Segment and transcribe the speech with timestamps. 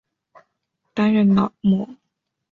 [0.95, 1.87] 担任劳模。